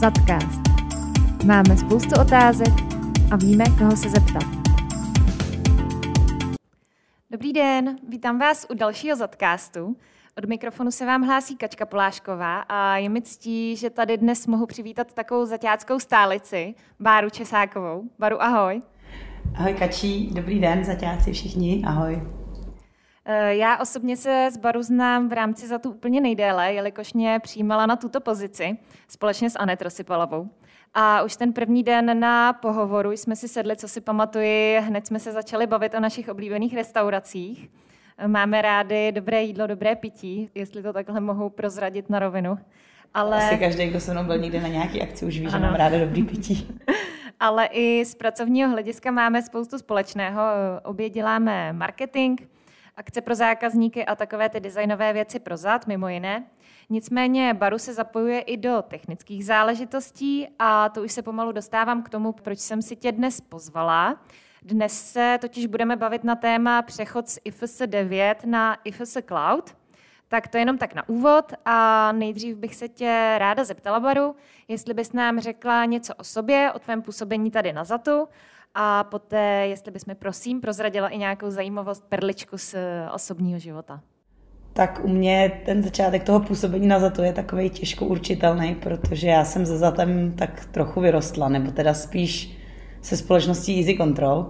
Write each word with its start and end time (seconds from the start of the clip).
Zadcast. 0.00 0.60
Máme 1.46 1.76
spoustu 1.76 2.20
otázek 2.20 2.74
a 3.32 3.36
víme, 3.36 3.64
koho 3.78 3.96
se 3.96 4.08
zeptat. 4.08 4.44
Dobrý 7.30 7.52
den, 7.52 7.98
vítám 8.08 8.38
vás 8.38 8.66
u 8.70 8.74
dalšího 8.74 9.16
Zadcastu. 9.16 9.96
Od 10.38 10.44
mikrofonu 10.44 10.90
se 10.90 11.06
vám 11.06 11.22
hlásí 11.22 11.56
Kačka 11.56 11.86
Polášková 11.86 12.60
a 12.60 12.96
je 12.96 13.08
mi 13.08 13.22
ctí, 13.22 13.76
že 13.76 13.90
tady 13.90 14.16
dnes 14.16 14.46
mohu 14.46 14.66
přivítat 14.66 15.12
takovou 15.12 15.44
zaťáckou 15.46 15.98
stálici, 15.98 16.74
Báru 17.00 17.30
Česákovou. 17.30 18.02
Baru, 18.18 18.42
ahoj. 18.42 18.82
Ahoj 19.54 19.74
Kačí, 19.74 20.30
dobrý 20.34 20.60
den, 20.60 20.84
zaťáci 20.84 21.32
všichni, 21.32 21.82
ahoj. 21.86 22.39
Eh, 23.32 23.56
já 23.56 23.76
osobně 23.76 24.16
se 24.16 24.48
s 24.52 24.56
Baru 24.56 24.82
znám 24.82 25.28
v 25.28 25.32
rámci 25.32 25.66
za 25.66 25.78
tu 25.78 25.90
úplně 25.90 26.20
nejdéle, 26.20 26.72
jelikož 26.72 27.12
mě 27.12 27.38
přijímala 27.42 27.86
na 27.86 27.96
tuto 27.96 28.20
pozici 28.20 28.76
společně 29.08 29.50
s 29.50 29.58
Anet 29.58 29.82
Rosipalovou. 29.82 30.48
A 30.94 31.22
už 31.22 31.36
ten 31.36 31.52
první 31.52 31.82
den 31.82 32.20
na 32.20 32.52
pohovoru 32.52 33.12
jsme 33.12 33.36
si 33.36 33.48
sedli, 33.48 33.76
co 33.76 33.88
si 33.88 34.00
pamatuji, 34.00 34.80
hned 34.80 35.06
jsme 35.06 35.18
se 35.18 35.32
začali 35.32 35.66
bavit 35.66 35.94
o 35.94 36.00
našich 36.00 36.28
oblíbených 36.28 36.74
restauracích. 36.74 37.70
Máme 38.26 38.62
rády 38.62 39.12
dobré 39.12 39.42
jídlo, 39.42 39.66
dobré 39.66 39.96
pití, 39.96 40.50
jestli 40.54 40.82
to 40.82 40.92
takhle 40.92 41.20
mohu 41.20 41.50
prozradit 41.50 42.10
na 42.10 42.18
rovinu. 42.18 42.58
Ale... 43.14 43.36
Asi 43.36 43.58
každý, 43.58 43.86
kdo 43.86 44.00
se 44.00 44.12
mnou 44.12 44.24
byl 44.24 44.38
někde 44.38 44.60
na 44.60 44.68
nějaký 44.68 45.02
akci, 45.02 45.26
už 45.26 45.38
ví, 45.38 45.46
ano. 45.46 45.50
že 45.50 45.58
mám 45.58 45.74
ráda 45.74 45.98
dobrý 45.98 46.22
pití. 46.22 46.68
Ale 47.40 47.68
i 47.72 48.04
z 48.04 48.14
pracovního 48.14 48.70
hlediska 48.70 49.10
máme 49.10 49.42
spoustu 49.42 49.78
společného. 49.78 50.42
Obě 50.84 51.10
děláme 51.10 51.72
marketing, 51.72 52.40
akce 53.00 53.20
pro 53.20 53.34
zákazníky 53.34 54.06
a 54.06 54.16
takové 54.16 54.48
ty 54.48 54.60
designové 54.60 55.12
věci 55.12 55.38
pro 55.38 55.56
zad, 55.56 55.86
mimo 55.86 56.08
jiné. 56.08 56.44
Nicméně 56.90 57.54
Baru 57.54 57.78
se 57.78 57.94
zapojuje 57.94 58.40
i 58.40 58.56
do 58.56 58.82
technických 58.88 59.44
záležitostí 59.44 60.48
a 60.58 60.88
to 60.88 61.02
už 61.02 61.12
se 61.12 61.22
pomalu 61.22 61.52
dostávám 61.52 62.02
k 62.02 62.08
tomu, 62.08 62.32
proč 62.32 62.58
jsem 62.58 62.82
si 62.82 62.96
tě 62.96 63.12
dnes 63.12 63.40
pozvala. 63.40 64.20
Dnes 64.62 65.12
se 65.12 65.38
totiž 65.40 65.66
budeme 65.66 65.96
bavit 65.96 66.24
na 66.24 66.34
téma 66.34 66.82
přechod 66.82 67.28
z 67.28 67.38
IFS 67.44 67.82
9 67.86 68.44
na 68.44 68.76
IFS 68.84 69.18
Cloud. 69.28 69.76
Tak 70.28 70.48
to 70.48 70.58
jenom 70.58 70.78
tak 70.78 70.94
na 70.94 71.08
úvod 71.08 71.52
a 71.64 72.12
nejdřív 72.12 72.56
bych 72.56 72.74
se 72.74 72.88
tě 72.88 73.34
ráda 73.38 73.64
zeptala, 73.64 74.00
Baru, 74.00 74.36
jestli 74.68 74.94
bys 74.94 75.12
nám 75.12 75.40
řekla 75.40 75.84
něco 75.84 76.14
o 76.14 76.24
sobě, 76.24 76.72
o 76.72 76.78
tvém 76.78 77.02
působení 77.02 77.50
tady 77.50 77.72
na 77.72 77.84
ZATu 77.84 78.28
a 78.74 79.04
poté, 79.04 79.66
jestli 79.66 79.92
bys 79.92 80.06
mi 80.06 80.14
prosím 80.14 80.60
prozradila 80.60 81.08
i 81.08 81.18
nějakou 81.18 81.50
zajímavost, 81.50 82.04
perličku 82.08 82.58
z 82.58 82.74
eh, 82.74 83.10
osobního 83.14 83.58
života. 83.58 84.00
Tak 84.72 85.00
u 85.04 85.08
mě 85.08 85.62
ten 85.64 85.82
začátek 85.82 86.24
toho 86.24 86.40
působení 86.40 86.86
na 86.86 86.98
ZATu 86.98 87.22
je 87.22 87.32
takový 87.32 87.70
těžko 87.70 88.06
určitelný, 88.06 88.74
protože 88.74 89.28
já 89.28 89.44
jsem 89.44 89.66
za 89.66 89.78
ZATem 89.78 90.32
tak 90.32 90.64
trochu 90.64 91.00
vyrostla, 91.00 91.48
nebo 91.48 91.70
teda 91.70 91.94
spíš 91.94 92.56
se 93.02 93.16
společností 93.16 93.80
Easy 93.80 93.96
Control. 93.96 94.46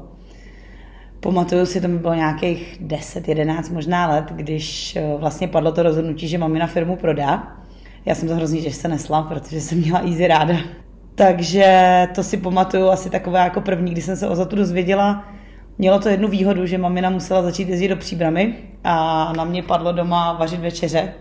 Pamatuju 1.21 1.67
si, 1.67 1.81
to 1.81 1.89
mi 1.89 1.99
bylo 1.99 2.15
nějakých 2.15 2.79
10, 2.81 3.29
11 3.29 3.71
možná 3.71 4.09
let, 4.09 4.25
když 4.31 4.97
eh, 4.97 5.17
vlastně 5.19 5.49
padlo 5.49 5.73
to 5.73 5.83
rozhodnutí, 5.83 6.29
že 6.29 6.39
mami 6.39 6.59
na 6.59 6.67
firmu 6.67 6.97
prodá. 6.97 7.57
Já 8.05 8.15
jsem 8.15 8.29
to 8.29 8.35
hrozně 8.35 8.63
těžce 8.63 8.89
nesla, 8.89 9.23
protože 9.23 9.61
jsem 9.61 9.79
měla 9.79 10.01
Easy 10.01 10.27
ráda. 10.27 10.55
Takže 11.21 12.09
to 12.15 12.23
si 12.23 12.37
pamatuju 12.37 12.89
asi 12.89 13.11
takové 13.11 13.41
jako 13.41 13.61
první, 13.61 13.93
když 13.93 14.05
jsem 14.05 14.17
se 14.17 14.29
o 14.29 14.35
Zatu 14.35 14.57
dozvěděla. 14.57 15.29
Mělo 15.79 15.99
to 15.99 16.09
jednu 16.09 16.29
výhodu, 16.29 16.67
že 16.67 16.79
mamina 16.79 17.11
musela 17.11 17.43
začít 17.43 17.69
jezdit 17.69 17.89
do 17.89 17.97
příbramy 17.97 18.55
a 18.85 19.33
na 19.37 19.45
mě 19.45 19.63
padlo 19.63 19.93
doma 19.93 20.33
vařit 20.33 20.61
večeře, 20.61 21.13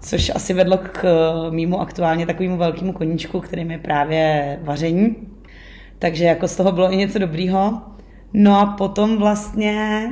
což 0.00 0.32
asi 0.34 0.54
vedlo 0.54 0.78
k 0.78 1.04
eh, 1.04 1.50
mýmu 1.50 1.80
aktuálně 1.80 2.26
takovému 2.26 2.56
velkému 2.56 2.92
koníčku, 2.92 3.40
kterým 3.40 3.70
je 3.70 3.78
právě 3.78 4.58
vaření. 4.62 5.16
Takže 5.98 6.24
jako 6.24 6.48
z 6.48 6.56
toho 6.56 6.72
bylo 6.72 6.92
i 6.92 6.96
něco 6.96 7.18
dobrýho. 7.18 7.82
No 8.32 8.60
a 8.60 8.66
potom 8.66 9.16
vlastně 9.16 10.08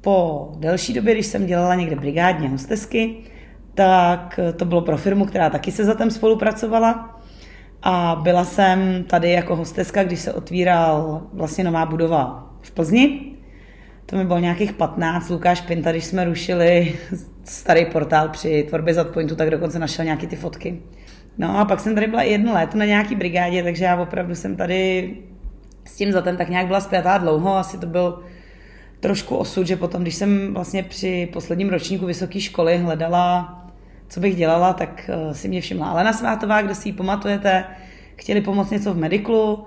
po 0.00 0.48
delší 0.58 0.92
době, 0.92 1.14
když 1.14 1.26
jsem 1.26 1.46
dělala 1.46 1.74
někde 1.74 1.96
brigádně 1.96 2.48
hostesky, 2.48 3.16
tak 3.74 4.40
to 4.56 4.64
bylo 4.64 4.80
pro 4.80 4.96
firmu, 4.96 5.24
která 5.24 5.50
taky 5.50 5.72
se 5.72 5.84
za 5.84 5.94
tím 5.94 6.10
spolupracovala. 6.10 7.15
A 7.82 8.20
byla 8.22 8.44
jsem 8.44 9.04
tady 9.04 9.30
jako 9.30 9.56
hosteska, 9.56 10.04
když 10.04 10.20
se 10.20 10.32
otvíral 10.32 11.22
vlastně 11.32 11.64
nová 11.64 11.86
budova 11.86 12.50
v 12.62 12.70
Plzni. 12.70 13.20
To 14.06 14.16
mi 14.16 14.24
bylo 14.24 14.38
nějakých 14.38 14.72
15. 14.72 15.30
Lukáš 15.30 15.60
Pinta, 15.60 15.90
když 15.90 16.04
jsme 16.04 16.24
rušili 16.24 16.94
starý 17.44 17.84
portál 17.84 18.28
při 18.28 18.64
tvorbě 18.68 18.94
Zadpointu, 18.94 19.36
tak 19.36 19.50
dokonce 19.50 19.78
našel 19.78 20.04
nějaké 20.04 20.26
ty 20.26 20.36
fotky. 20.36 20.82
No 21.38 21.58
a 21.58 21.64
pak 21.64 21.80
jsem 21.80 21.94
tady 21.94 22.06
byla 22.06 22.22
jedno 22.22 22.52
léto 22.54 22.78
na 22.78 22.84
nějaký 22.84 23.14
brigádě, 23.14 23.62
takže 23.62 23.84
já 23.84 24.02
opravdu 24.02 24.34
jsem 24.34 24.56
tady 24.56 25.10
s 25.84 25.96
tím 25.96 26.12
zatem 26.12 26.36
tak 26.36 26.48
nějak 26.48 26.66
byla 26.66 26.80
zpětá 26.80 27.18
dlouho. 27.18 27.56
Asi 27.56 27.78
to 27.78 27.86
byl 27.86 28.22
trošku 29.00 29.36
osud, 29.36 29.66
že 29.66 29.76
potom, 29.76 30.02
když 30.02 30.14
jsem 30.14 30.54
vlastně 30.54 30.82
při 30.82 31.28
posledním 31.32 31.68
ročníku 31.68 32.06
vysoké 32.06 32.40
školy 32.40 32.78
hledala 32.78 33.62
co 34.08 34.20
bych 34.20 34.36
dělala, 34.36 34.72
tak 34.72 35.10
eh, 35.12 35.34
si 35.34 35.48
mě 35.48 35.60
všimla 35.60 35.86
Alena 35.86 36.12
Svátová, 36.12 36.62
kdo 36.62 36.74
si 36.74 36.88
ji 36.88 36.92
pamatujete, 36.92 37.64
chtěli 38.16 38.40
pomoct 38.40 38.70
něco 38.70 38.94
v 38.94 38.96
mediklu. 38.96 39.66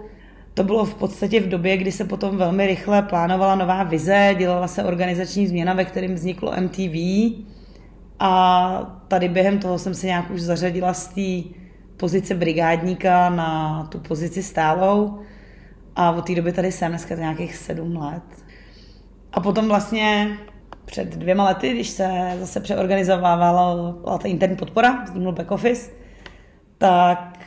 To 0.53 0.63
bylo 0.63 0.85
v 0.85 0.95
podstatě 0.95 1.39
v 1.39 1.49
době, 1.49 1.77
kdy 1.77 1.91
se 1.91 2.05
potom 2.05 2.37
velmi 2.37 2.67
rychle 2.67 3.01
plánovala 3.01 3.55
nová 3.55 3.83
vize, 3.83 4.35
dělala 4.37 4.67
se 4.67 4.83
organizační 4.83 5.47
změna, 5.47 5.73
ve 5.73 5.85
kterém 5.85 6.13
vzniklo 6.13 6.53
MTV. 6.61 6.95
A 8.19 9.03
tady 9.07 9.29
během 9.29 9.59
toho 9.59 9.79
jsem 9.79 9.93
se 9.93 10.07
nějak 10.07 10.31
už 10.31 10.41
zařadila 10.41 10.93
z 10.93 11.07
té 11.07 11.49
pozice 11.97 12.35
brigádníka 12.35 13.29
na 13.29 13.83
tu 13.83 13.99
pozici 13.99 14.43
stálou. 14.43 15.19
A 15.95 16.11
od 16.11 16.25
té 16.27 16.35
doby 16.35 16.51
tady 16.51 16.71
jsem 16.71 16.91
dneska 16.91 17.15
nějakých 17.15 17.55
sedm 17.55 17.95
let. 17.95 18.23
A 19.33 19.39
potom 19.39 19.67
vlastně 19.67 20.37
před 20.89 21.15
dvěma 21.15 21.45
lety, 21.45 21.73
když 21.73 21.89
se 21.89 22.37
zase 22.39 22.59
přeorganizovávala 22.59 24.17
ta 24.17 24.27
interní 24.27 24.55
podpora, 24.55 25.03
vzniknul 25.03 25.33
back 25.33 25.51
office, 25.51 25.91
tak 26.77 27.39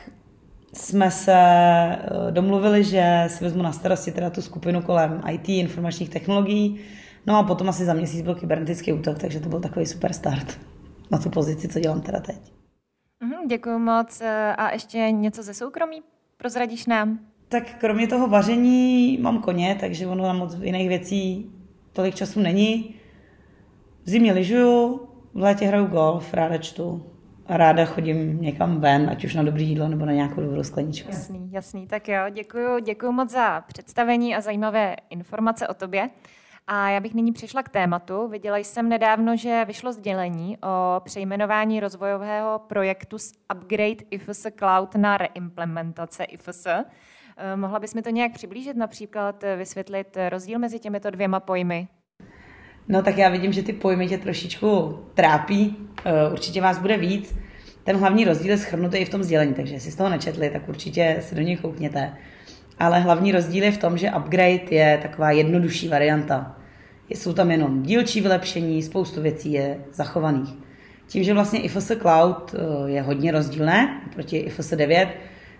jsme 0.73 1.11
se 1.11 1.35
eh, 1.37 2.31
domluvili, 2.31 2.83
že 2.83 3.23
si 3.27 3.43
vezmu 3.43 3.63
na 3.63 3.71
starosti 3.71 4.11
teda 4.11 4.29
tu 4.29 4.41
skupinu 4.41 4.81
kolem 4.81 5.21
IT, 5.31 5.49
informačních 5.49 6.09
technologií, 6.09 6.79
no 7.27 7.37
a 7.37 7.43
potom 7.43 7.69
asi 7.69 7.85
za 7.85 7.93
měsíc 7.93 8.21
byl 8.21 8.35
kybernetický 8.35 8.93
útok, 8.93 9.19
takže 9.19 9.39
to 9.39 9.49
byl 9.49 9.59
takový 9.59 9.85
super 9.85 10.13
start 10.13 10.59
na 11.11 11.17
tu 11.17 11.29
pozici, 11.29 11.67
co 11.67 11.79
dělám 11.79 12.01
teda 12.01 12.19
teď. 12.19 12.53
Mhm, 13.23 13.47
děkuji 13.47 13.79
moc. 13.79 14.21
Eh, 14.21 14.55
a 14.57 14.73
ještě 14.73 15.11
něco 15.11 15.43
ze 15.43 15.53
soukromí 15.53 16.01
prozradíš 16.37 16.85
nám? 16.85 17.19
Tak 17.49 17.63
kromě 17.79 18.07
toho 18.07 18.27
vaření 18.27 19.17
mám 19.21 19.41
koně, 19.41 19.77
takže 19.79 20.07
ono 20.07 20.23
na 20.23 20.33
moc 20.33 20.55
jiných 20.61 20.87
věcí 20.89 21.51
tolik 21.93 22.15
času 22.15 22.39
není. 22.39 22.95
V 24.05 24.09
zimě 24.09 24.33
lyžuju, 24.33 25.09
v 25.33 25.41
létě 25.41 25.65
hraju 25.65 25.85
golf, 25.85 26.33
ráda 26.33 26.57
čtu 26.57 27.13
a 27.45 27.57
ráda 27.57 27.85
chodím 27.85 28.41
někam 28.41 28.79
ven, 28.79 29.09
ať 29.09 29.25
už 29.25 29.35
na 29.35 29.43
dobrý 29.43 29.69
jídlo 29.69 29.87
nebo 29.87 30.05
na 30.05 30.13
nějakou 30.13 30.41
dobrou 30.41 30.63
skleničku. 30.63 31.11
Jasný, 31.11 31.51
jasný. 31.51 31.87
Tak 31.87 32.07
jo, 32.07 32.19
děkuji, 32.31 32.79
děkuji 32.79 33.11
moc 33.11 33.29
za 33.29 33.61
představení 33.61 34.35
a 34.35 34.41
zajímavé 34.41 34.95
informace 35.09 35.67
o 35.67 35.73
tobě. 35.73 36.09
A 36.67 36.89
já 36.89 36.99
bych 36.99 37.13
nyní 37.13 37.31
přišla 37.31 37.63
k 37.63 37.69
tématu. 37.69 38.27
Viděla 38.27 38.57
jsem 38.57 38.89
nedávno, 38.89 39.37
že 39.37 39.65
vyšlo 39.65 39.93
sdělení 39.93 40.57
o 40.57 40.99
přejmenování 40.99 41.79
rozvojového 41.79 42.59
projektu 42.67 43.17
z 43.17 43.31
Upgrade 43.55 44.03
IFS 44.11 44.47
Cloud 44.59 44.95
na 44.95 45.17
reimplementace 45.17 46.23
IFS. 46.23 46.65
Eh, 46.65 46.83
mohla 47.55 47.79
bys 47.79 47.93
mi 47.93 48.01
to 48.01 48.09
nějak 48.09 48.31
přiblížit, 48.31 48.77
například 48.77 49.43
vysvětlit 49.57 50.17
rozdíl 50.29 50.59
mezi 50.59 50.79
těmito 50.79 51.09
dvěma 51.09 51.39
pojmy? 51.39 51.87
No 52.87 53.01
tak 53.01 53.17
já 53.17 53.29
vidím, 53.29 53.53
že 53.53 53.63
ty 53.63 53.73
pojmy 53.73 54.07
tě 54.07 54.17
trošičku 54.17 54.99
trápí, 55.13 55.77
eh, 56.05 56.11
určitě 56.31 56.61
vás 56.61 56.79
bude 56.79 56.97
víc. 56.97 57.35
Ten 57.83 57.97
hlavní 57.97 58.25
rozdíl 58.25 58.51
je 58.51 58.57
schrnutý 58.57 58.97
i 58.97 59.05
v 59.05 59.09
tom 59.09 59.23
sdělení, 59.23 59.53
takže 59.53 59.73
jestli 59.73 59.91
jste 59.91 60.03
ho 60.03 60.09
nečetli, 60.09 60.49
tak 60.49 60.69
určitě 60.69 61.17
se 61.21 61.35
do 61.35 61.41
něj 61.41 61.57
koukněte. 61.57 62.13
Ale 62.79 62.99
hlavní 62.99 63.31
rozdíl 63.31 63.63
je 63.63 63.71
v 63.71 63.77
tom, 63.77 63.97
že 63.97 64.11
upgrade 64.11 64.63
je 64.69 64.99
taková 65.01 65.31
jednodušší 65.31 65.87
varianta. 65.87 66.55
Jsou 67.09 67.33
tam 67.33 67.51
jenom 67.51 67.83
dílčí 67.83 68.21
vylepšení, 68.21 68.83
spoustu 68.83 69.21
věcí 69.21 69.51
je 69.51 69.77
zachovaných. 69.93 70.49
Tím, 71.07 71.23
že 71.23 71.33
vlastně 71.33 71.61
IFS 71.61 71.91
Cloud 72.01 72.55
eh, 72.55 72.89
je 72.89 73.01
hodně 73.01 73.31
rozdílné 73.31 74.01
proti 74.13 74.37
IFS 74.37 74.69
9, 74.69 75.09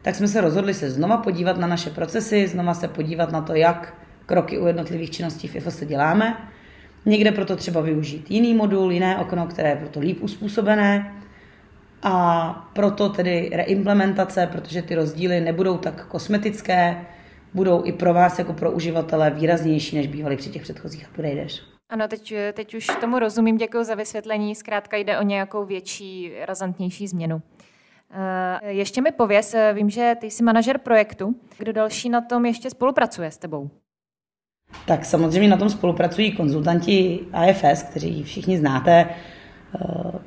tak 0.02 0.16
jsme 0.16 0.28
se 0.28 0.42
rozhodli 0.42 0.74
se 0.74 0.90
znova 0.90 1.18
podívat 1.18 1.58
na 1.58 1.68
naše 1.68 1.90
procesy, 1.90 2.48
znova 2.48 2.74
se 2.74 2.88
podívat 2.88 3.32
na 3.32 3.42
to, 3.42 3.56
jak 3.56 3.98
kroky 4.26 4.58
u 4.58 4.68
jednotlivých 4.68 5.12
činností 5.12 5.48
v 5.48 5.56
IFS 5.56 5.84
děláme 5.84 6.38
Někde 7.06 7.32
proto 7.32 7.56
třeba 7.56 7.82
využít 7.82 8.32
jiný 8.32 8.54
modul, 8.54 8.92
jiné 8.92 9.18
okno, 9.18 9.48
které 9.48 9.70
je 9.70 9.76
proto 9.76 10.00
líp 10.00 10.18
uspůsobené. 10.22 11.20
A 12.04 12.70
proto 12.74 13.10
tedy 13.10 13.50
reimplementace, 13.54 14.50
protože 14.52 14.82
ty 14.82 14.96
rozdíly 14.96 15.42
nebudou 15.42 15.78
tak 15.78 16.08
kosmetické, 16.08 17.06
budou 17.54 17.86
i 17.86 17.92
pro 17.92 18.14
vás 18.14 18.40
jako 18.40 18.54
pro 18.54 18.72
uživatele 18.72 19.32
výraznější, 19.32 19.96
než 19.96 20.08
bývaly 20.08 20.38
při 20.38 20.50
těch 20.50 20.62
předchozích 20.62 21.08
upgradech. 21.10 21.52
Ano, 21.90 22.08
teď, 22.08 22.34
teď 22.54 22.76
už 22.76 22.88
tomu 23.02 23.20
rozumím, 23.20 23.58
děkuji 23.58 23.84
za 23.84 23.96
vysvětlení. 23.96 24.56
Zkrátka 24.56 24.98
jde 24.98 25.20
o 25.20 25.24
nějakou 25.24 25.66
větší, 25.66 26.32
razantnější 26.46 27.08
změnu. 27.08 27.42
Ještě 28.68 29.02
mi 29.02 29.12
pověs, 29.12 29.56
vím, 29.74 29.90
že 29.90 30.16
ty 30.22 30.32
jsi 30.32 30.44
manažer 30.44 30.78
projektu. 30.78 31.36
Kdo 31.58 31.74
další 31.74 32.10
na 32.10 32.22
tom 32.22 32.46
ještě 32.46 32.70
spolupracuje 32.70 33.32
s 33.32 33.38
tebou? 33.38 33.70
Tak 34.86 35.06
samozřejmě 35.06 35.50
na 35.50 35.58
tom 35.58 35.70
spolupracují 35.70 36.32
konzultanti 36.32 37.20
AFS, 37.34 37.84
kteří 37.84 38.24
všichni 38.24 38.58
znáte. 38.58 39.06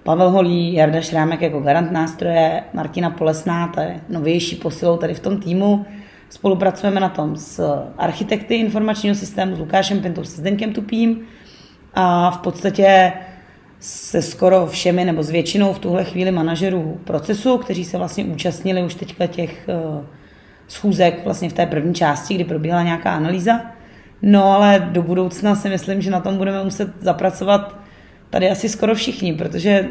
Pavel 0.03 0.31
Holí, 0.31 0.75
Jarda 0.75 1.01
Šrámek 1.01 1.43
jako 1.43 1.61
garant 1.61 1.93
nástroje, 1.93 2.63
Martina 2.73 3.11
Polesná, 3.11 3.69
to 3.69 3.81
je 3.81 4.01
novější 4.09 4.57
posilou 4.57 4.97
tady 4.97 5.15
v 5.15 5.21
tom 5.21 5.41
týmu. 5.41 5.87
Spolupracujeme 6.31 7.01
na 7.01 7.09
tom 7.09 7.37
s 7.37 7.83
architekty 7.99 8.55
informačního 8.55 9.15
systému, 9.15 9.57
s 9.57 9.59
Lukášem 9.59 10.01
Pintou, 10.01 10.25
se 10.25 10.37
Zdeňkem 10.37 10.73
Tupím 10.73 11.21
a 11.95 12.31
v 12.31 12.39
podstatě 12.39 13.13
se 13.81 14.23
skoro 14.23 14.67
všemi 14.67 15.05
nebo 15.05 15.23
s 15.23 15.31
většinou 15.31 15.73
v 15.73 15.79
tuhle 15.79 16.05
chvíli 16.05 16.31
manažerů 16.31 17.01
procesu, 17.05 17.59
kteří 17.59 17.85
se 17.85 17.99
vlastně 17.99 18.25
účastnili 18.25 18.83
už 18.83 18.95
teďka 18.95 19.27
těch 19.27 19.69
eh, 19.69 20.05
schůzek 20.69 21.25
vlastně 21.25 21.49
v 21.49 21.53
té 21.53 21.67
první 21.67 21.95
části, 21.95 22.35
kdy 22.35 22.45
probíhala 22.45 22.83
nějaká 22.83 23.13
analýza. 23.13 23.61
No 24.23 24.53
ale 24.53 24.89
do 24.93 25.03
budoucna 25.03 25.55
si 25.55 25.69
myslím, 25.69 26.03
že 26.03 26.11
na 26.11 26.21
tom 26.21 26.37
budeme 26.37 26.65
muset 26.65 26.89
zapracovat 27.01 27.79
tady 28.31 28.51
asi 28.51 28.69
skoro 28.69 28.95
všichni, 28.95 29.33
protože 29.33 29.71
eh, 29.71 29.87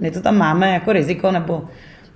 my 0.00 0.10
to 0.10 0.20
tam 0.20 0.36
máme 0.36 0.70
jako 0.70 0.92
riziko 0.92 1.32
nebo 1.32 1.64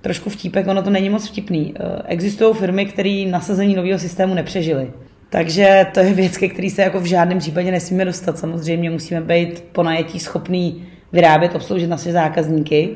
trošku 0.01 0.29
vtípek, 0.29 0.67
ono 0.67 0.81
to 0.81 0.89
není 0.89 1.09
moc 1.09 1.27
vtipný. 1.27 1.73
Eh, 1.75 2.01
existují 2.05 2.55
firmy, 2.55 2.85
které 2.85 3.25
nasazení 3.29 3.75
nového 3.75 3.99
systému 3.99 4.33
nepřežily. 4.33 4.91
Takže 5.29 5.85
to 5.93 5.99
je 5.99 6.13
věc, 6.13 6.37
ke 6.37 6.47
který 6.47 6.69
se 6.69 6.81
jako 6.81 6.99
v 6.99 7.05
žádném 7.05 7.39
případě 7.39 7.71
nesmíme 7.71 8.05
dostat. 8.05 8.37
Samozřejmě 8.37 8.89
musíme 8.89 9.21
být 9.21 9.63
po 9.71 9.83
najetí 9.83 10.19
schopný 10.19 10.85
vyrábět, 11.11 11.55
obsloužit 11.55 11.89
naše 11.89 12.11
zákazníky. 12.11 12.95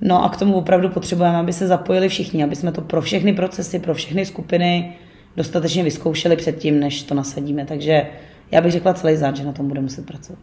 No 0.00 0.24
a 0.24 0.28
k 0.28 0.36
tomu 0.36 0.54
opravdu 0.54 0.88
potřebujeme, 0.88 1.36
aby 1.36 1.52
se 1.52 1.66
zapojili 1.66 2.08
všichni, 2.08 2.44
aby 2.44 2.56
jsme 2.56 2.72
to 2.72 2.80
pro 2.80 3.02
všechny 3.02 3.32
procesy, 3.32 3.78
pro 3.78 3.94
všechny 3.94 4.26
skupiny 4.26 4.92
dostatečně 5.36 5.84
vyzkoušeli 5.84 6.36
předtím, 6.36 6.80
než 6.80 7.02
to 7.02 7.14
nasadíme. 7.14 7.66
Takže 7.66 8.06
já 8.50 8.60
bych 8.60 8.72
řekla 8.72 8.94
celý 8.94 9.16
zád, 9.16 9.36
že 9.36 9.44
na 9.44 9.52
tom 9.52 9.68
bude 9.68 9.80
muset 9.80 10.06
pracovat. 10.06 10.40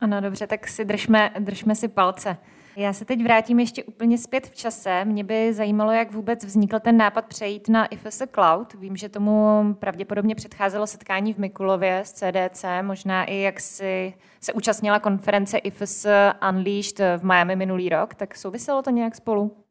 Ano, 0.00 0.20
dobře, 0.20 0.46
tak 0.46 0.68
si 0.68 0.84
držme, 0.84 1.30
držme 1.38 1.74
si 1.74 1.88
palce. 1.88 2.36
Já 2.76 2.92
se 2.92 3.04
teď 3.04 3.22
vrátím 3.22 3.60
ještě 3.60 3.84
úplně 3.84 4.18
zpět 4.18 4.46
v 4.46 4.54
čase. 4.54 5.04
Mě 5.04 5.24
by 5.24 5.52
zajímalo, 5.52 5.92
jak 5.92 6.12
vůbec 6.12 6.44
vznikl 6.44 6.80
ten 6.80 6.96
nápad 6.96 7.26
přejít 7.26 7.68
na 7.68 7.86
IFS 7.86 8.22
Cloud. 8.34 8.74
Vím, 8.74 8.96
že 8.96 9.08
tomu 9.08 9.60
pravděpodobně 9.78 10.34
předcházelo 10.34 10.86
setkání 10.86 11.34
v 11.34 11.38
Mikulově 11.38 12.00
s 12.04 12.12
CDC, 12.12 12.64
možná 12.82 13.24
i 13.24 13.40
jak 13.40 13.60
si 13.60 14.14
se 14.40 14.52
účastnila 14.52 14.98
konference 14.98 15.58
IFS 15.58 16.06
Unleashed 16.50 16.98
v 17.18 17.24
Miami 17.24 17.56
minulý 17.56 17.88
rok, 17.88 18.14
tak 18.14 18.36
souviselo 18.36 18.82
to 18.82 18.90
nějak 18.90 19.14
spolu? 19.14 19.63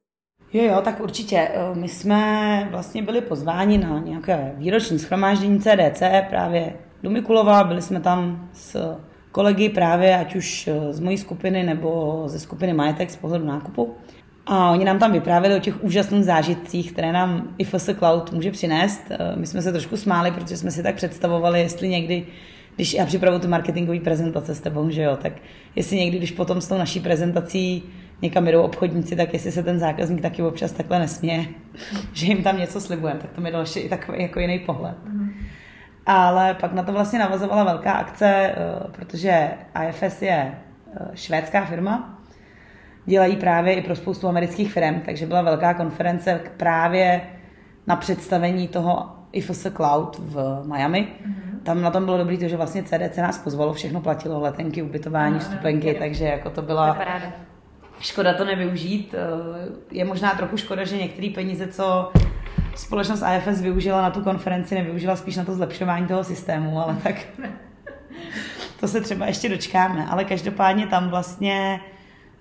Jo, 0.54 0.64
jo, 0.64 0.82
tak 0.84 1.00
určitě. 1.00 1.50
My 1.74 1.88
jsme 1.88 2.68
vlastně 2.72 3.04
byli 3.04 3.22
pozváni 3.22 3.78
na 3.78 4.00
nějaké 4.00 4.54
výroční 4.58 5.00
schromáždění 5.00 5.60
CDC 5.60 6.04
právě 6.30 6.74
do 7.04 7.10
Mikulova. 7.10 7.64
Byli 7.64 7.82
jsme 7.82 8.00
tam 8.00 8.50
s 8.54 8.98
kolegy 9.32 9.70
právě, 9.70 10.18
ať 10.18 10.36
už 10.36 10.68
eh, 10.68 10.94
z 10.94 11.00
mojí 11.00 11.18
skupiny 11.18 11.64
nebo 11.64 12.24
ze 12.26 12.40
skupiny 12.40 12.74
Majetek 12.74 13.12
z 13.12 13.16
pohledu 13.16 13.46
nákupu. 13.46 13.96
A 14.46 14.72
oni 14.72 14.86
nám 14.86 15.00
tam 15.00 15.12
vyprávěli 15.12 15.56
o 15.56 15.60
těch 15.60 15.84
úžasných 15.84 16.26
zážitcích, 16.26 16.92
které 16.92 17.12
nám 17.12 17.48
IFS 17.58 17.90
Cloud 17.98 18.34
může 18.34 18.52
přinést. 18.52 19.02
Eh, 19.10 19.36
my 19.36 19.48
jsme 19.48 19.62
se 19.62 19.72
trošku 19.72 19.98
smáli, 19.98 20.32
protože 20.32 20.58
jsme 20.58 20.72
si 20.72 20.84
tak 20.84 20.96
představovali, 20.96 21.60
jestli 21.60 21.90
někdy, 21.90 22.26
když 22.76 22.94
já 22.94 23.06
připravu 23.06 23.40
tu 23.40 23.48
marketingové 23.48 24.00
prezentace 24.00 24.56
s 24.56 24.60
tebou, 24.60 24.90
že 24.90 25.02
jo, 25.02 25.18
tak 25.22 25.34
jestli 25.76 25.98
někdy, 25.98 26.18
když 26.18 26.32
potom 26.32 26.62
s 26.62 26.68
tou 26.68 26.78
naší 26.78 27.00
prezentací 27.00 27.84
někam 28.24 28.48
jdou 28.48 28.62
obchodníci, 28.62 29.16
tak 29.16 29.34
jestli 29.34 29.52
se 29.52 29.64
ten 29.64 29.80
zákazník 29.80 30.22
taky 30.22 30.44
občas 30.44 30.72
takhle 30.72 31.00
nesměje, 31.00 31.46
že 32.14 32.26
jim 32.26 32.44
tam 32.44 32.58
něco 32.58 32.82
slibujeme, 32.82 33.20
tak 33.20 33.32
to 33.32 33.42
mi 33.42 33.52
dalo 33.52 33.64
ještě 33.64 33.80
i 33.80 33.90
takový 33.90 34.22
jako 34.22 34.40
jiný 34.40 34.60
pohled. 34.60 34.96
Mm. 35.06 35.30
Ale 36.06 36.54
pak 36.54 36.74
na 36.74 36.84
to 36.84 36.92
vlastně 36.92 37.20
navazovala 37.20 37.64
velká 37.64 37.92
akce, 37.92 38.28
eh, 38.28 38.56
protože 38.92 39.52
IFS 39.88 40.22
je 40.22 40.52
eh, 40.96 41.08
švédská 41.14 41.66
firma, 41.66 42.20
dělají 43.06 43.36
právě 43.36 43.74
i 43.74 43.82
pro 43.82 43.96
spoustu 43.96 44.28
amerických 44.28 44.74
firm, 44.74 45.02
takže 45.06 45.26
byla 45.26 45.42
velká 45.42 45.74
konference 45.74 46.40
právě 46.58 47.22
na 47.88 47.96
představení 47.96 48.68
toho 48.68 49.16
IFS 49.32 49.68
Cloud 49.76 50.20
v 50.20 50.64
Miami. 50.66 51.08
Mm-hmm. 51.08 51.60
Tam 51.64 51.82
na 51.82 51.92
tom 51.92 52.06
bylo 52.06 52.18
dobrý 52.18 52.38
to, 52.38 52.48
že 52.48 52.58
vlastně 52.58 52.84
CDC 52.84 53.18
nás 53.18 53.38
pozvalo, 53.38 53.74
všechno 53.74 54.02
platilo, 54.02 54.40
letenky, 54.40 54.82
ubytování, 54.82 55.34
no, 55.34 55.40
vstupenky, 55.40 55.94
no, 55.94 56.00
takže 56.00 56.26
jako 56.26 56.50
to 56.50 56.62
byla 56.62 56.98
škoda 58.00 58.34
to 58.34 58.46
nevyužít. 58.46 59.16
Eh, 59.18 59.72
je 59.92 60.06
možná 60.06 60.32
trochu 60.36 60.58
škoda, 60.58 60.84
že 60.84 60.98
některé 60.98 61.30
peníze, 61.30 61.68
co 61.68 62.12
společnost 62.76 63.24
IFS 63.36 63.62
využila 63.62 64.02
na 64.02 64.10
tu 64.10 64.22
konferenci, 64.22 64.76
nevyužila 64.76 65.16
spíš 65.16 65.36
na 65.36 65.46
to 65.46 65.56
zlepšování 65.56 66.08
toho 66.08 66.24
systému, 66.24 66.80
ale 66.80 66.98
tak 67.04 67.16
to 68.80 68.88
se 68.88 69.02
třeba 69.02 69.26
ještě 69.26 69.50
dočkáme. 69.50 70.06
Ale 70.06 70.26
každopádně 70.26 70.88
tam 70.88 71.10
vlastně 71.10 71.80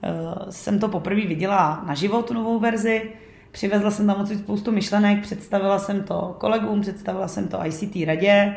uh, 0.03 0.51
jsem 0.51 0.79
to 0.79 0.89
poprvé 0.89 1.21
viděla 1.27 1.83
na 1.87 1.95
život, 1.95 2.29
tu 2.29 2.35
novou 2.35 2.59
verzi. 2.59 3.11
Přivezla 3.51 3.91
jsem 3.91 4.07
tam 4.07 4.21
odsud 4.21 4.39
spoustu 4.39 4.73
myšlenek, 4.73 5.23
představila 5.23 5.79
jsem 5.79 6.03
to 6.03 6.37
kolegům, 6.39 6.81
představila 6.81 7.29
jsem 7.29 7.49
to 7.49 7.67
ICT 7.67 7.97
radě. 8.07 8.57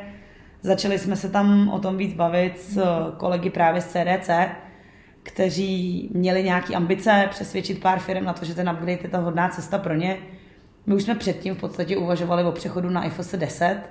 Začali 0.62 1.00
jsme 1.00 1.16
se 1.16 1.30
tam 1.30 1.70
o 1.70 1.80
tom 1.80 1.98
víc 1.98 2.14
bavit 2.14 2.60
s 2.60 2.82
kolegy 3.18 3.50
právě 3.50 3.82
z 3.82 3.86
CDC, 3.86 4.30
kteří 5.26 6.10
měli 6.14 6.44
nějaké 6.44 6.76
ambice 6.76 7.28
přesvědčit 7.30 7.82
pár 7.82 8.00
firm 8.00 8.26
na 8.26 8.34
to, 8.34 8.46
že 8.46 8.56
ten 8.56 8.70
upgrade 8.70 8.92
je 9.02 9.10
ta 9.10 9.18
hodná 9.18 9.50
cesta 9.50 9.78
pro 9.78 9.94
ně. 9.94 10.18
My 10.86 10.96
už 10.96 11.04
jsme 11.04 11.16
předtím 11.16 11.56
v 11.56 11.60
podstatě 11.60 11.98
uvažovali 11.98 12.44
o 12.44 12.52
přechodu 12.52 12.90
na 12.90 13.04
IFS 13.04 13.36
10 13.36 13.82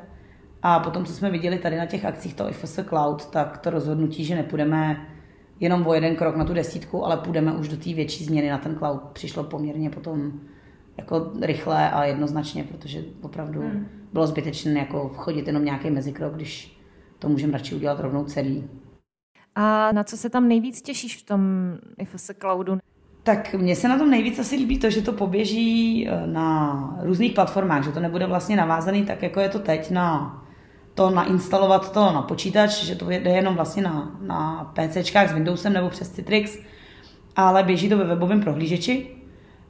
a 0.62 0.80
potom, 0.80 1.04
co 1.04 1.12
jsme 1.12 1.30
viděli 1.30 1.58
tady 1.58 1.76
na 1.76 1.86
těch 1.86 2.04
akcích 2.04 2.34
toho 2.34 2.50
IFS 2.50 2.80
Cloud, 2.88 3.30
tak 3.30 3.58
to 3.58 3.70
rozhodnutí, 3.70 4.24
že 4.24 4.34
nepůjdeme 4.34 5.06
jenom 5.60 5.86
o 5.86 5.94
jeden 5.94 6.16
krok 6.16 6.36
na 6.36 6.44
tu 6.44 6.54
desítku, 6.54 7.04
ale 7.04 7.16
půjdeme 7.16 7.52
už 7.52 7.68
do 7.68 7.76
té 7.76 7.94
větší 7.94 8.24
změny 8.24 8.50
na 8.50 8.58
ten 8.58 8.76
cloud, 8.78 9.02
přišlo 9.12 9.44
poměrně 9.44 9.90
potom 9.90 10.32
jako 10.96 11.32
rychle 11.40 11.90
a 11.90 12.04
jednoznačně, 12.04 12.64
protože 12.64 13.02
opravdu 13.22 13.60
hmm. 13.60 13.86
bylo 14.12 14.26
zbytečné 14.26 14.72
jako 14.72 15.08
vchodit 15.08 15.46
jenom 15.46 15.64
nějaký 15.64 15.90
mezikrok, 15.90 16.34
když 16.34 16.80
to 17.18 17.28
můžeme 17.28 17.52
radši 17.52 17.74
udělat 17.74 18.00
rovnou 18.00 18.24
celý. 18.24 18.64
A 19.54 19.92
na 19.92 20.04
co 20.04 20.16
se 20.16 20.30
tam 20.30 20.48
nejvíc 20.48 20.82
těšíš 20.82 21.16
v 21.16 21.26
tom 21.26 21.40
IFS 21.98 22.30
Cloudu? 22.40 22.78
Tak 23.22 23.54
mně 23.54 23.76
se 23.76 23.88
na 23.88 23.98
tom 23.98 24.10
nejvíc 24.10 24.38
asi 24.38 24.56
líbí 24.56 24.78
to, 24.78 24.90
že 24.90 25.02
to 25.02 25.12
poběží 25.12 26.08
eh, 26.08 26.26
na 26.26 26.98
různých 27.02 27.32
platformách, 27.32 27.84
že 27.84 27.92
to 27.92 28.00
nebude 28.00 28.26
vlastně 28.26 28.56
navázaný 28.56 29.04
tak, 29.04 29.22
jako 29.22 29.40
je 29.40 29.48
to 29.48 29.58
teď 29.58 29.90
na 29.90 30.40
to 30.94 31.10
nainstalovat 31.10 31.92
to 31.92 32.12
na 32.12 32.22
počítač, 32.22 32.84
že 32.84 32.96
to 32.96 33.10
jde 33.10 33.30
jenom 33.30 33.54
vlastně 33.54 33.82
na, 33.82 34.18
na 34.20 34.72
PCčkách 34.74 35.30
s 35.30 35.32
Windowsem 35.32 35.72
nebo 35.72 35.90
přes 35.90 36.10
Citrix, 36.10 36.58
ale 37.36 37.62
běží 37.62 37.88
to 37.88 37.98
ve 37.98 38.04
webovém 38.04 38.40
prohlížeči. 38.40 39.06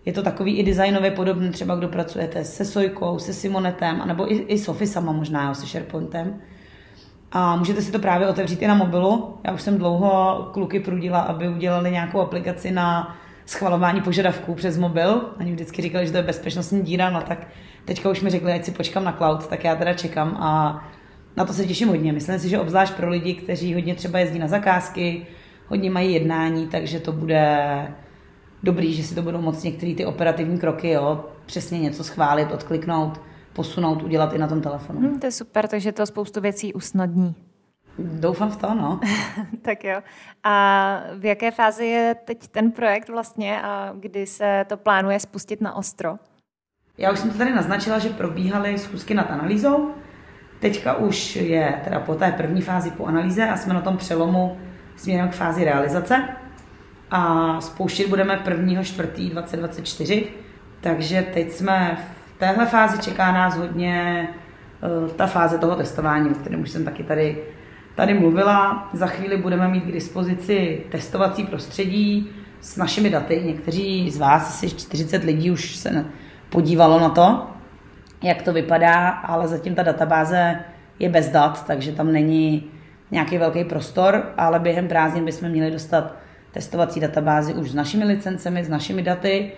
Je 0.05 0.13
to 0.13 0.23
takový 0.23 0.57
i 0.57 0.63
designově 0.63 1.11
podobný, 1.11 1.51
třeba 1.51 1.75
kdo 1.77 1.89
pracujete 1.89 2.45
se 2.45 2.65
Sojkou, 2.65 3.19
se 3.19 3.33
Simonetem, 3.33 4.03
anebo 4.03 4.33
i, 4.33 4.37
i 4.37 4.59
s 4.59 4.69
Officema 4.69 5.13
možná, 5.13 5.49
jo, 5.49 5.55
se 5.55 5.67
SharePointem. 5.67 6.41
A 7.37 7.57
můžete 7.57 7.83
si 7.83 7.93
to 7.93 7.99
právě 7.99 8.29
otevřít 8.29 8.63
i 8.63 8.67
na 8.67 8.75
mobilu. 8.75 9.39
Já 9.45 9.53
už 9.53 9.63
jsem 9.63 9.79
dlouho 9.79 10.43
kluky 10.53 10.81
prudila, 10.81 11.21
aby 11.21 11.49
udělali 11.49 11.91
nějakou 11.91 12.21
aplikaci 12.21 12.71
na 12.71 13.17
schvalování 13.47 14.01
požadavků 14.01 14.55
přes 14.55 14.79
mobil. 14.79 15.31
Oni 15.41 15.53
vždycky 15.53 15.83
říkali, 15.83 16.07
že 16.07 16.13
to 16.13 16.19
je 16.19 16.23
bezpečnostní 16.23 16.83
díra, 16.83 17.11
no 17.11 17.21
tak 17.21 17.47
teďka 17.85 18.11
už 18.11 18.21
mi 18.21 18.31
řekli, 18.31 18.53
ať 18.53 18.65
si 18.65 18.71
počkám 18.71 19.05
na 19.05 19.13
cloud, 19.13 19.47
tak 19.47 19.65
já 19.65 19.77
teda 19.77 19.93
čekám 19.95 20.37
a 20.41 20.83
na 21.37 21.45
to 21.45 21.53
se 21.53 21.67
těším 21.67 21.89
hodně. 21.89 22.13
Myslím 22.13 22.39
si, 22.39 22.49
že 22.49 22.59
obzvlášť 22.59 22.95
pro 22.95 23.09
lidi, 23.09 23.35
kteří 23.35 23.75
hodně 23.75 23.95
třeba 23.95 24.19
jezdí 24.19 24.39
na 24.39 24.49
zakázky, 24.49 25.27
hodně 25.69 25.91
mají 25.91 26.13
jednání, 26.13 26.67
takže 26.67 27.01
to 27.01 27.13
bude 27.13 27.67
dobrý, 28.63 28.95
že 28.95 29.03
si 29.03 29.15
to 29.15 29.23
budou 29.23 29.41
moct 29.41 29.65
některé 29.65 29.95
ty 29.95 30.07
operativní 30.07 30.59
kroky, 30.59 30.91
jo, 30.91 31.25
přesně 31.47 31.79
něco 31.79 32.05
schválit, 32.05 32.53
odkliknout, 32.53 33.21
posunout, 33.55 34.03
udělat 34.03 34.33
i 34.33 34.39
na 34.39 34.47
tom 34.47 34.61
telefonu. 34.61 35.01
Hmm, 35.01 35.21
to 35.21 35.27
je 35.27 35.33
super, 35.33 35.69
takže 35.69 35.93
to 35.93 36.07
spoustu 36.07 36.41
věcí 36.41 36.75
usnadní. 36.75 37.35
Doufám 37.99 38.51
v 38.51 38.57
to, 38.57 38.75
no. 38.75 39.01
tak 39.63 39.85
jo. 39.85 40.01
A 40.45 41.01
v 41.19 41.25
jaké 41.25 41.51
fázi 41.51 41.87
je 41.87 42.17
teď 42.25 42.49
ten 42.49 42.73
projekt 42.73 43.09
vlastně 43.09 43.63
a 43.63 43.93
kdy 44.01 44.27
se 44.27 44.65
to 44.69 44.77
plánuje 44.77 45.21
spustit 45.21 45.61
na 45.61 45.77
ostro? 45.77 46.17
Já 46.99 47.13
už 47.13 47.19
jsem 47.19 47.31
to 47.31 47.39
tady 47.39 47.55
naznačila, 47.55 47.99
že 47.99 48.09
probíhaly 48.09 48.79
schůzky 48.79 49.15
nad 49.15 49.31
analýzou. 49.31 49.91
Teďka 50.61 50.95
už 50.95 51.37
je 51.37 51.81
teda 51.85 52.01
po 52.01 52.15
té 52.15 52.33
první 52.33 52.63
fázi 52.63 52.91
po 52.91 53.05
analýze 53.05 53.49
a 53.49 53.57
jsme 53.57 53.75
na 53.75 53.81
tom 53.81 53.97
přelomu 53.97 54.59
směrem 54.97 55.29
k 55.29 55.33
fázi 55.33 55.65
realizace. 55.65 56.29
A 57.11 57.61
spouštět 57.61 58.09
budeme 58.09 58.43
1. 58.49 58.83
4. 58.83 59.31
2024. 59.31 60.29
Takže 60.81 61.27
teď 61.35 61.51
jsme 61.51 61.99
v 62.01 62.24
téhle 62.45 62.67
fázi, 62.67 62.99
čeká 62.99 63.33
nás 63.33 63.57
hodně 63.57 64.29
uh, 65.03 65.11
ta 65.11 65.27
fáze 65.27 65.59
toho 65.59 65.77
testování, 65.77 66.31
o 66.31 66.35
kterém 66.35 66.61
už 66.61 66.71
jsem 66.71 66.85
taky 66.85 67.03
tady 67.03 67.39
tady 67.95 68.15
mluvila. 68.15 68.89
Za 68.93 69.07
chvíli 69.07 69.37
budeme 69.37 69.69
mít 69.69 69.85
k 69.85 69.93
dispozici 69.93 70.83
testovací 70.91 71.45
prostředí 71.45 72.31
s 72.61 72.77
našimi 72.77 73.11
daty. 73.11 73.43
Někteří 73.45 74.11
z 74.11 74.19
vás, 74.19 74.49
asi 74.49 74.71
40 74.71 75.25
lidí 75.25 75.51
už 75.51 75.77
se 75.77 76.05
podívalo 76.51 77.01
na 77.01 77.09
to, 77.09 77.47
jak 78.23 78.43
to 78.43 78.53
vypadá, 78.53 79.09
ale 79.09 79.49
zatím 79.49 79.75
ta 79.75 79.83
databáze 79.83 80.61
je 80.99 81.09
bez 81.09 81.29
dat, 81.29 81.67
takže 81.67 81.93
tam 81.93 82.13
není 82.13 82.71
nějaký 83.11 83.39
velký 83.39 83.65
prostor, 83.65 84.33
ale 84.37 84.61
během 84.61 84.89
prázdnin 84.89 85.25
bychom 85.25 85.49
měli 85.49 85.71
dostat 85.71 86.17
testovací 86.51 87.01
databázi 87.01 87.55
už 87.55 87.71
s 87.71 87.75
našimi 87.75 88.05
licencemi, 88.05 88.65
s 88.65 88.69
našimi 88.69 89.03
daty 89.03 89.53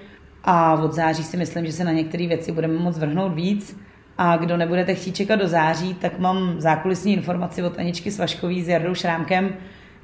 a 0.46 0.74
od 0.74 0.92
září 0.92 1.24
si 1.24 1.36
myslím, 1.36 1.66
že 1.66 1.72
se 1.72 1.84
na 1.84 1.92
některé 1.92 2.26
věci 2.26 2.52
budeme 2.52 2.78
moct 2.78 2.98
vrhnout 2.98 3.34
víc. 3.34 3.80
A 4.18 4.36
kdo 4.36 4.56
nebudete 4.56 4.94
chtít 4.94 5.16
čekat 5.16 5.36
do 5.36 5.48
září, 5.48 5.94
tak 5.94 6.18
mám 6.18 6.60
zákulisní 6.60 7.12
informaci 7.12 7.62
od 7.62 7.78
Aničky 7.78 8.10
Svaškový 8.10 8.62
s 8.62 8.68
Jardou 8.68 8.94
Šrámkem, 8.94 9.50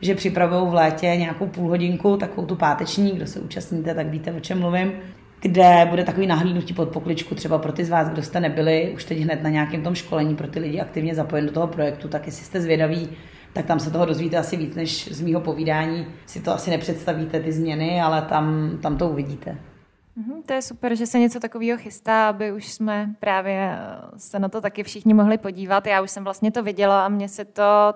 že 0.00 0.14
připravují 0.14 0.70
v 0.70 0.74
létě 0.74 1.06
nějakou 1.06 1.46
půlhodinku, 1.46 2.16
takovou 2.16 2.46
tu 2.46 2.56
páteční, 2.56 3.10
kdo 3.10 3.26
se 3.26 3.40
účastníte, 3.40 3.94
tak 3.94 4.06
víte, 4.06 4.32
o 4.32 4.40
čem 4.40 4.60
mluvím, 4.60 4.92
kde 5.40 5.86
bude 5.90 6.04
takový 6.04 6.26
nahlídnutí 6.26 6.74
pod 6.74 6.88
pokličku 6.88 7.34
třeba 7.34 7.58
pro 7.58 7.72
ty 7.72 7.84
z 7.84 7.90
vás, 7.90 8.08
kdo 8.08 8.22
jste 8.22 8.40
nebyli 8.40 8.92
už 8.94 9.04
teď 9.04 9.18
hned 9.18 9.42
na 9.42 9.50
nějakém 9.50 9.82
tom 9.82 9.94
školení 9.94 10.36
pro 10.36 10.46
ty 10.46 10.60
lidi 10.60 10.80
aktivně 10.80 11.14
zapojen 11.14 11.46
do 11.46 11.52
toho 11.52 11.66
projektu, 11.66 12.08
tak 12.08 12.26
jestli 12.26 12.44
jste 12.44 12.60
zvědaví, 12.60 13.08
tak 13.52 13.66
tam 13.66 13.80
se 13.80 13.90
toho 13.90 14.06
dozvíte 14.06 14.36
asi 14.36 14.56
víc, 14.56 14.74
než 14.74 15.12
z 15.12 15.20
mýho 15.20 15.40
povídání. 15.40 16.06
Si 16.26 16.40
to 16.40 16.52
asi 16.54 16.70
nepředstavíte, 16.70 17.40
ty 17.40 17.52
změny, 17.52 18.00
ale 18.00 18.22
tam, 18.22 18.78
tam 18.82 18.96
to 18.96 19.08
uvidíte. 19.08 19.71
Mm, 20.16 20.42
to 20.42 20.52
je 20.52 20.62
super, 20.62 20.94
že 20.94 21.06
se 21.06 21.18
něco 21.18 21.40
takového 21.40 21.78
chystá, 21.78 22.28
aby 22.28 22.52
už 22.52 22.72
jsme 22.72 23.14
právě 23.20 23.78
eh, 23.78 24.18
se 24.18 24.38
na 24.38 24.48
to 24.48 24.60
taky 24.60 24.82
všichni 24.82 25.14
mohli 25.14 25.38
podívat. 25.38 25.86
Já 25.86 26.02
už 26.02 26.10
jsem 26.10 26.24
vlastně 26.24 26.52
to 26.52 26.62
viděla 26.62 27.06
a 27.06 27.08
mně 27.08 27.28
se 27.28 27.44
to 27.44 27.94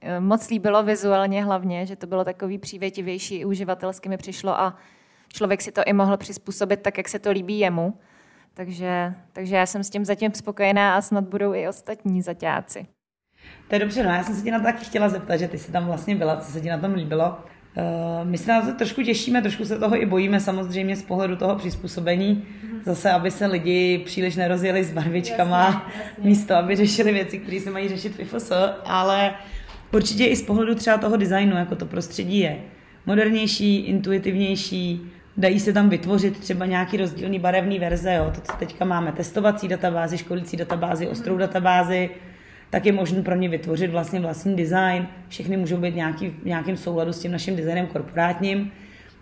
eh, 0.00 0.20
moc 0.20 0.50
líbilo 0.50 0.82
vizuálně 0.82 1.44
hlavně, 1.44 1.86
že 1.86 1.96
to 1.96 2.06
bylo 2.06 2.24
takový 2.24 2.58
přívětivější, 2.58 3.44
uživatelsky 3.44 4.08
mi 4.08 4.16
přišlo 4.16 4.60
a 4.60 4.76
člověk 5.28 5.62
si 5.62 5.72
to 5.72 5.82
i 5.86 5.92
mohl 5.92 6.16
přizpůsobit 6.16 6.82
tak, 6.82 6.98
jak 6.98 7.08
se 7.08 7.18
to 7.18 7.30
líbí 7.30 7.58
jemu. 7.58 7.98
Takže, 8.54 9.14
takže 9.32 9.56
já 9.56 9.66
jsem 9.66 9.84
s 9.84 9.90
tím 9.90 10.04
zatím 10.04 10.34
spokojená 10.34 10.96
a 10.96 11.00
snad 11.00 11.24
budou 11.24 11.54
i 11.54 11.68
ostatní 11.68 12.22
zaťáci. 12.22 12.86
To 13.68 13.74
je 13.74 13.78
dobře, 13.78 14.02
no 14.04 14.10
já 14.10 14.24
jsem 14.24 14.34
se 14.34 14.42
tě 14.42 14.50
na 14.50 14.58
to 14.58 14.64
taky 14.64 14.84
chtěla 14.84 15.08
zeptat, 15.08 15.36
že 15.36 15.48
ty 15.48 15.58
jsi 15.58 15.72
tam 15.72 15.86
vlastně 15.86 16.16
byla, 16.16 16.36
co 16.36 16.52
se 16.52 16.60
ti 16.60 16.68
na 16.68 16.78
tom 16.78 16.94
líbilo. 16.94 17.38
Uh, 17.76 18.28
my 18.28 18.38
se 18.38 18.52
na 18.52 18.60
to 18.60 18.72
trošku 18.72 19.02
těšíme, 19.02 19.42
trošku 19.42 19.64
se 19.64 19.78
toho 19.78 20.02
i 20.02 20.06
bojíme 20.06 20.40
samozřejmě 20.40 20.96
z 20.96 21.02
pohledu 21.02 21.36
toho 21.36 21.56
přizpůsobení. 21.56 22.36
Mm-hmm. 22.36 22.82
Zase, 22.84 23.10
aby 23.10 23.30
se 23.30 23.46
lidi 23.46 23.98
příliš 23.98 24.36
nerozjeli 24.36 24.84
s 24.84 24.92
barvičkama, 24.92 25.64
jasně, 25.64 26.02
jasně. 26.08 26.28
místo, 26.28 26.54
aby 26.54 26.76
řešili 26.76 27.12
věci, 27.12 27.38
které 27.38 27.60
se 27.60 27.70
mají 27.70 27.88
řešit 27.88 28.14
v 28.16 28.20
IFS, 28.20 28.52
ale 28.84 29.34
určitě 29.92 30.26
i 30.26 30.36
z 30.36 30.42
pohledu 30.42 30.74
třeba 30.74 30.98
toho 30.98 31.16
designu, 31.16 31.56
jako 31.56 31.76
to 31.76 31.86
prostředí 31.86 32.38
je 32.38 32.58
modernější, 33.06 33.76
intuitivnější, 33.76 35.00
dají 35.36 35.60
se 35.60 35.72
tam 35.72 35.88
vytvořit 35.88 36.38
třeba 36.38 36.66
nějaký 36.66 36.96
rozdílný 36.96 37.38
barevný 37.38 37.78
verze, 37.78 38.14
jo, 38.14 38.32
to, 38.34 38.40
co 38.40 38.52
teďka 38.58 38.84
máme, 38.84 39.12
testovací 39.12 39.68
databázi, 39.68 40.18
školící 40.18 40.56
databázi, 40.56 41.08
ostrou 41.08 41.36
databázi, 41.36 42.10
tak 42.70 42.86
je 42.86 42.92
možné 42.92 43.22
pro 43.22 43.34
ně 43.34 43.48
vytvořit 43.48 43.90
vlastně 43.90 44.20
vlastní 44.20 44.56
design. 44.56 45.06
Všechny 45.28 45.56
můžou 45.56 45.76
být 45.76 45.96
nějaký, 45.96 46.28
v 46.28 46.44
nějakém 46.44 46.76
souladu 46.76 47.12
s 47.12 47.20
tím 47.20 47.32
naším 47.32 47.56
designem 47.56 47.86
korporátním. 47.86 48.72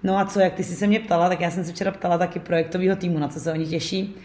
No 0.03 0.19
a 0.19 0.25
co, 0.25 0.41
jak 0.41 0.55
ty 0.55 0.65
jsi 0.65 0.75
se 0.75 0.87
mě 0.87 1.01
ptala, 1.01 1.29
tak 1.29 1.41
já 1.41 1.51
jsem 1.51 1.65
se 1.65 1.73
včera 1.73 1.91
ptala 1.91 2.19
taky 2.19 2.39
projektového 2.39 2.97
týmu, 2.97 3.19
na 3.19 3.29
co 3.29 3.41
se 3.41 3.53
oni 3.53 3.67
těší. 3.67 4.17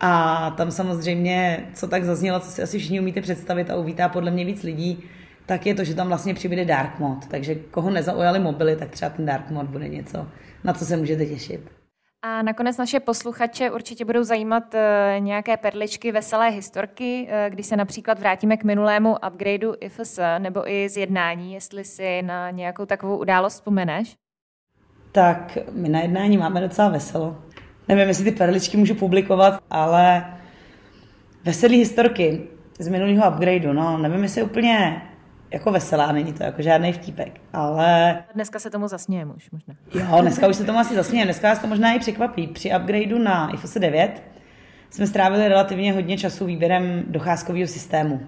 A 0.00 0.50
tam 0.50 0.70
samozřejmě, 0.70 1.66
co 1.74 1.88
tak 1.88 2.04
zaznělo, 2.04 2.40
co 2.40 2.50
si 2.50 2.62
asi 2.62 2.78
všichni 2.78 3.00
umíte 3.00 3.20
představit 3.20 3.70
a 3.70 3.76
uvítá 3.76 4.08
podle 4.08 4.30
mě 4.30 4.44
víc 4.44 4.62
lidí, 4.62 5.04
tak 5.46 5.66
je 5.66 5.74
to, 5.74 5.84
že 5.84 5.94
tam 5.94 6.08
vlastně 6.08 6.34
přibude 6.34 6.64
dark 6.64 6.98
mod. 6.98 7.26
Takže 7.26 7.54
koho 7.54 7.90
nezaujaly 7.90 8.38
mobily, 8.38 8.76
tak 8.76 8.90
třeba 8.90 9.10
ten 9.10 9.26
dark 9.26 9.50
mod 9.50 9.66
bude 9.66 9.88
něco, 9.88 10.28
na 10.64 10.72
co 10.72 10.84
se 10.84 10.96
můžete 10.96 11.26
těšit. 11.26 11.81
A 12.24 12.42
nakonec 12.42 12.76
naše 12.76 13.00
posluchače 13.00 13.70
určitě 13.70 14.04
budou 14.04 14.22
zajímat 14.22 14.74
eh, 14.74 15.16
nějaké 15.18 15.56
perličky 15.56 16.12
veselé 16.12 16.50
historky, 16.50 17.28
eh, 17.30 17.50
když 17.50 17.66
se 17.66 17.76
například 17.76 18.18
vrátíme 18.18 18.56
k 18.56 18.64
minulému 18.64 19.16
upgradeu 19.28 19.74
IFS 19.80 20.20
nebo 20.38 20.70
i 20.70 20.88
z 20.88 20.96
jednání, 20.96 21.54
jestli 21.54 21.84
si 21.84 22.22
na 22.22 22.50
nějakou 22.50 22.86
takovou 22.86 23.16
událost 23.16 23.54
vzpomeneš. 23.54 24.14
Tak 25.12 25.58
my 25.72 25.88
na 25.88 26.00
jednání 26.00 26.38
máme 26.38 26.60
docela 26.60 26.88
veselo. 26.88 27.38
Nevím, 27.88 28.08
jestli 28.08 28.24
ty 28.24 28.32
perličky 28.32 28.76
můžu 28.76 28.94
publikovat, 28.94 29.62
ale 29.70 30.34
veselé 31.44 31.74
historky 31.74 32.40
z 32.78 32.88
minulého 32.88 33.30
upgradeu, 33.30 33.72
no 33.72 33.98
nevím, 33.98 34.22
jestli 34.22 34.42
úplně 34.42 35.02
jako 35.52 35.72
veselá, 35.72 36.12
není 36.12 36.32
to 36.32 36.42
jako 36.42 36.62
žádný 36.62 36.92
vtípek, 36.92 37.40
ale... 37.52 38.18
Dneska 38.34 38.58
se 38.58 38.70
tomu 38.70 38.88
zasnějem 38.88 39.32
už 39.36 39.50
možná. 39.50 39.74
Jo, 39.94 40.20
dneska 40.20 40.48
už 40.48 40.56
se 40.56 40.64
tomu 40.64 40.78
asi 40.78 40.94
zasnějem, 40.94 41.26
dneska 41.26 41.48
vás 41.48 41.58
to 41.58 41.66
možná 41.66 41.92
i 41.92 41.98
překvapí. 41.98 42.46
Při 42.46 42.70
upgradeu 42.76 43.18
na 43.18 43.50
IFOS 43.54 43.74
9 43.74 44.22
jsme 44.90 45.06
strávili 45.06 45.48
relativně 45.48 45.92
hodně 45.92 46.18
času 46.18 46.46
výběrem 46.46 47.02
docházkového 47.06 47.66
systému. 47.66 48.20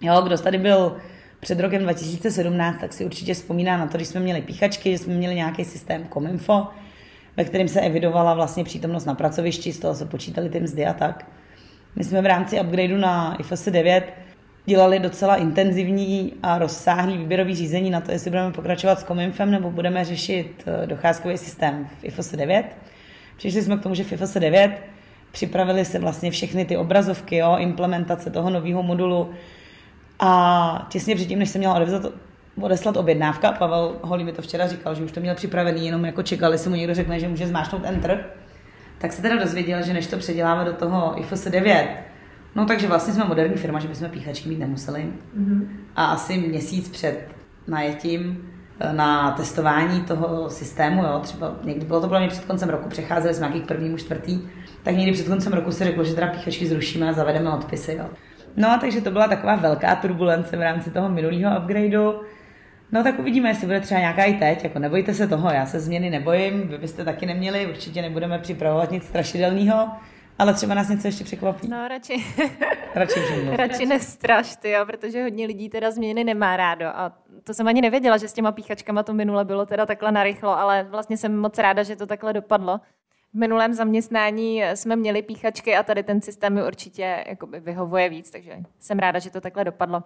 Jo, 0.00 0.22
kdo 0.22 0.38
tady 0.38 0.58
byl 0.58 0.96
před 1.40 1.60
rokem 1.60 1.82
2017, 1.82 2.80
tak 2.80 2.92
si 2.92 3.04
určitě 3.04 3.34
vzpomíná 3.34 3.76
na 3.76 3.86
to, 3.86 3.98
když 3.98 4.08
jsme 4.08 4.20
měli 4.20 4.42
píchačky, 4.42 4.90
že 4.90 4.98
jsme 4.98 5.14
měli 5.14 5.34
nějaký 5.34 5.64
systém 5.64 6.08
Cominfo, 6.12 6.68
ve 7.36 7.44
kterém 7.44 7.68
se 7.68 7.80
evidovala 7.80 8.34
vlastně 8.34 8.64
přítomnost 8.64 9.04
na 9.04 9.14
pracovišti, 9.14 9.72
z 9.72 9.78
toho 9.78 9.94
se 9.94 10.06
počítali 10.06 10.48
ty 10.48 10.60
mzdy 10.60 10.86
a 10.86 10.92
tak. 10.92 11.26
My 11.96 12.04
jsme 12.04 12.22
v 12.22 12.26
rámci 12.26 12.60
upgradeu 12.60 12.96
na 12.96 13.36
IFS 13.40 13.68
9 13.68 14.21
dělali 14.66 14.98
docela 14.98 15.36
intenzivní 15.36 16.32
a 16.42 16.58
rozsáhlý 16.58 17.18
výběrový 17.18 17.54
řízení 17.54 17.90
na 17.90 18.00
to, 18.00 18.12
jestli 18.12 18.30
budeme 18.30 18.52
pokračovat 18.52 19.00
s 19.00 19.04
Cominfem 19.04 19.50
nebo 19.50 19.70
budeme 19.70 20.04
řešit 20.04 20.64
eh, 20.66 20.86
docházkový 20.86 21.38
systém 21.38 21.88
v 22.00 22.04
IFOS 22.04 22.32
9. 22.32 22.76
Přišli 23.36 23.62
jsme 23.62 23.76
k 23.76 23.82
tomu, 23.82 23.94
že 23.94 24.04
v 24.04 24.12
IFOS 24.12 24.34
9 24.34 24.82
připravili 25.32 25.84
se 25.84 25.98
vlastně 25.98 26.30
všechny 26.30 26.64
ty 26.64 26.76
obrazovky, 26.76 27.36
jo, 27.36 27.56
implementace 27.58 28.30
toho 28.30 28.50
nového 28.50 28.82
modulu 28.82 29.30
a 30.20 30.86
těsně 30.90 31.14
předtím, 31.14 31.38
než 31.38 31.48
jsem 31.48 31.58
měla 31.58 31.74
odevzat, 31.74 32.12
odeslat 32.60 32.96
objednávka, 32.96 33.52
Pavel 33.52 33.96
Holý 34.02 34.24
mi 34.24 34.32
to 34.32 34.42
včera 34.42 34.66
říkal, 34.66 34.94
že 34.94 35.04
už 35.04 35.12
to 35.12 35.20
měl 35.20 35.34
připravený, 35.34 35.86
jenom 35.86 36.04
jako 36.04 36.22
čekal, 36.22 36.52
jestli 36.52 36.70
mu 36.70 36.76
někdo 36.76 36.94
řekne, 36.94 37.20
že 37.20 37.28
může 37.28 37.46
zmáčknout 37.46 37.82
Enter, 37.84 38.24
tak 38.98 39.12
se 39.12 39.22
teda 39.22 39.36
dozvěděl, 39.36 39.82
že 39.82 39.92
než 39.92 40.06
to 40.06 40.16
předěláme 40.16 40.64
do 40.64 40.72
toho 40.72 41.20
IFOS 41.20 41.44
9, 41.44 42.11
No 42.54 42.66
takže 42.66 42.88
vlastně 42.88 43.14
jsme 43.14 43.24
moderní 43.24 43.56
firma, 43.56 43.78
že 43.78 43.88
bychom 43.88 44.08
píchačky 44.08 44.48
mít 44.48 44.58
nemuseli. 44.58 45.06
Mm-hmm. 45.38 45.66
A 45.96 46.04
asi 46.04 46.38
měsíc 46.38 46.88
před 46.88 47.28
najetím 47.68 48.48
eh, 48.80 48.92
na 48.92 49.30
testování 49.30 50.00
toho 50.00 50.50
systému, 50.50 51.02
jo, 51.02 51.20
třeba 51.22 51.56
někdy 51.64 51.86
bylo 51.86 52.00
to 52.00 52.08
pro 52.08 52.18
mě 52.18 52.28
před 52.28 52.44
koncem 52.44 52.68
roku, 52.68 52.88
přecházeli 52.88 53.34
jsme 53.34 53.46
nějaký 53.46 53.64
k 53.64 53.68
prvnímu 53.68 53.96
čtvrtý, 53.96 54.40
tak 54.82 54.96
někdy 54.96 55.12
před 55.12 55.28
koncem 55.28 55.52
roku 55.52 55.72
se 55.72 55.84
řeklo, 55.84 56.04
že 56.04 56.14
teda 56.14 56.26
píchačky 56.26 56.66
zrušíme 56.66 57.08
a 57.08 57.12
zavedeme 57.12 57.50
odpisy. 57.50 57.96
Jo. 57.98 58.04
No, 58.56 58.78
takže 58.80 59.00
to 59.00 59.10
byla 59.10 59.28
taková 59.28 59.56
velká 59.56 59.94
turbulence 59.94 60.56
v 60.56 60.60
rámci 60.60 60.90
toho 60.90 61.08
minulého 61.08 61.60
upgradeu. 61.60 62.20
No 62.92 63.02
tak 63.02 63.18
uvidíme, 63.18 63.48
jestli 63.48 63.66
bude 63.66 63.80
třeba 63.80 64.00
nějaká 64.00 64.24
i 64.24 64.34
teď, 64.34 64.64
jako 64.64 64.78
nebojte 64.78 65.14
se 65.14 65.26
toho, 65.26 65.50
já 65.50 65.66
se 65.66 65.80
změny 65.80 66.10
nebojím, 66.10 66.68
vy 66.68 66.78
byste 66.78 67.04
taky 67.04 67.26
neměli, 67.26 67.66
určitě 67.66 68.02
nebudeme 68.02 68.38
připravovat 68.38 68.90
nic 68.90 69.04
strašidelného. 69.04 69.88
Ale 70.42 70.54
třeba 70.54 70.74
nás 70.74 70.88
něco 70.88 71.08
ještě 71.08 71.24
překvapí. 71.24 71.68
No, 71.68 71.88
radši. 71.88 72.24
radši, 72.94 73.20
radši 73.56 73.86
nestraš, 73.86 74.56
ty, 74.56 74.70
jo, 74.70 74.86
protože 74.86 75.22
hodně 75.22 75.46
lidí 75.46 75.68
teda 75.68 75.90
změny 75.90 76.24
nemá 76.24 76.56
rádo. 76.56 76.86
A 76.86 77.12
to 77.44 77.54
jsem 77.54 77.68
ani 77.68 77.80
nevěděla, 77.80 78.16
že 78.16 78.28
s 78.28 78.32
těma 78.32 78.52
píchačkama 78.52 79.02
to 79.02 79.14
minule 79.14 79.44
bylo 79.44 79.66
teda 79.66 79.86
takhle 79.86 80.12
narychlo, 80.12 80.58
ale 80.58 80.86
vlastně 80.90 81.16
jsem 81.16 81.38
moc 81.38 81.58
ráda, 81.58 81.82
že 81.82 81.96
to 81.96 82.06
takhle 82.06 82.32
dopadlo. 82.32 82.80
V 83.32 83.38
minulém 83.38 83.74
zaměstnání 83.74 84.62
jsme 84.74 84.96
měli 84.96 85.22
píchačky 85.22 85.76
a 85.76 85.82
tady 85.82 86.02
ten 86.02 86.20
systém 86.20 86.54
mi 86.54 86.64
určitě 86.66 87.24
jakoby 87.28 87.60
vyhovuje 87.60 88.08
víc, 88.08 88.30
takže 88.30 88.52
jsem 88.78 88.98
ráda, 88.98 89.18
že 89.18 89.30
to 89.30 89.40
takhle 89.40 89.64
dopadlo. 89.64 90.02